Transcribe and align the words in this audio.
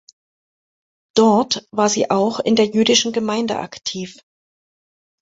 Dort 1.15 1.67
war 1.69 1.87
sie 1.87 2.09
auch 2.09 2.39
in 2.39 2.55
der 2.55 2.65
jüdischen 2.65 3.13
Gemeinde 3.13 3.59
aktiv. 3.59 4.17